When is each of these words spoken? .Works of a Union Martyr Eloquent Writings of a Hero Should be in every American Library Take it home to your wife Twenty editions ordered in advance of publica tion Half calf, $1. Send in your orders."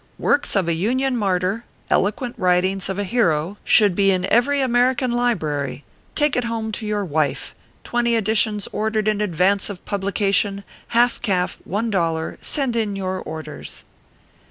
.Works 0.17 0.55
of 0.55 0.67
a 0.67 0.73
Union 0.73 1.15
Martyr 1.15 1.63
Eloquent 1.91 2.33
Writings 2.39 2.89
of 2.89 2.97
a 2.97 3.03
Hero 3.03 3.59
Should 3.63 3.93
be 3.93 4.09
in 4.09 4.25
every 4.33 4.59
American 4.59 5.11
Library 5.11 5.83
Take 6.15 6.35
it 6.35 6.45
home 6.45 6.71
to 6.71 6.87
your 6.87 7.05
wife 7.05 7.53
Twenty 7.83 8.15
editions 8.15 8.67
ordered 8.73 9.07
in 9.07 9.21
advance 9.21 9.69
of 9.69 9.85
publica 9.85 10.31
tion 10.31 10.63
Half 10.87 11.21
calf, 11.21 11.59
$1. 11.69 12.43
Send 12.43 12.75
in 12.75 12.95
your 12.95 13.19
orders." 13.21 13.85